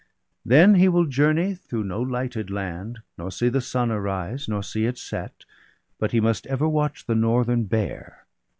[0.43, 4.87] Then he will journey through no lighted land, Nor see the sun arise, nor see
[4.87, 5.45] it set;
[5.99, 8.25] But he must ever watch the northern bear.